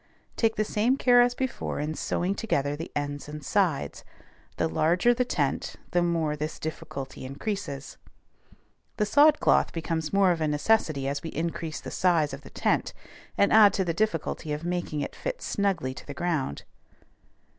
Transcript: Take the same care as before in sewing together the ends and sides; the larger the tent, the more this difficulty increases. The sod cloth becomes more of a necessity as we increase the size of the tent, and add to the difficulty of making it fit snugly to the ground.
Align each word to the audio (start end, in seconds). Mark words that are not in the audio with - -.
Take 0.35 0.55
the 0.55 0.65
same 0.65 0.97
care 0.97 1.21
as 1.21 1.35
before 1.35 1.79
in 1.79 1.93
sewing 1.93 2.33
together 2.33 2.75
the 2.75 2.91
ends 2.95 3.29
and 3.29 3.45
sides; 3.45 4.03
the 4.57 4.67
larger 4.67 5.13
the 5.13 5.23
tent, 5.23 5.75
the 5.91 6.01
more 6.01 6.35
this 6.35 6.57
difficulty 6.57 7.23
increases. 7.23 7.97
The 8.97 9.05
sod 9.05 9.39
cloth 9.39 9.71
becomes 9.71 10.11
more 10.11 10.31
of 10.31 10.41
a 10.41 10.47
necessity 10.47 11.07
as 11.07 11.21
we 11.21 11.29
increase 11.29 11.79
the 11.81 11.91
size 11.91 12.33
of 12.33 12.41
the 12.41 12.49
tent, 12.49 12.95
and 13.37 13.53
add 13.53 13.73
to 13.73 13.85
the 13.85 13.93
difficulty 13.93 14.51
of 14.53 14.63
making 14.65 15.01
it 15.01 15.15
fit 15.15 15.39
snugly 15.39 15.93
to 15.93 16.07
the 16.07 16.15
ground. 16.15 16.63